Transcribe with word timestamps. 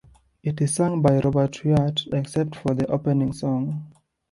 It 0.41 0.59
is 0.61 0.73
sung 0.73 1.03
by 1.03 1.19
Robert 1.19 1.63
Wyatt, 1.63 2.07
except 2.11 2.55
for 2.55 2.73
the 2.73 2.87
opening 2.87 3.33
song. 3.33 3.93